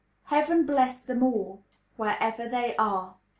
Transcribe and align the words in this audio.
Heaven 0.23 0.65
bless 0.65 1.03
them 1.03 1.21
all, 1.21 1.63
wherever 1.95 2.47
they 2.49 2.75
are. 2.77 3.17